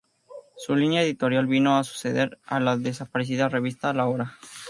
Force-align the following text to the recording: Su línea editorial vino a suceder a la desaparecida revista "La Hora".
Su 0.57 0.75
línea 0.75 1.03
editorial 1.03 1.45
vino 1.45 1.77
a 1.77 1.83
suceder 1.83 2.39
a 2.45 2.59
la 2.59 2.75
desaparecida 2.75 3.49
revista 3.49 3.93
"La 3.93 4.07
Hora". 4.07 4.33